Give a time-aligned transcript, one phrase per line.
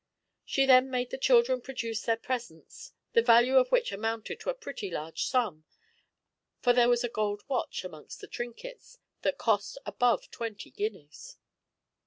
[0.43, 4.55] She then made the children produce their presents, the value of which amounted to a
[4.55, 5.63] pretty large sum;
[6.59, 11.37] for there was a gold watch, amongst the trinkets, that cost above twenty guineas.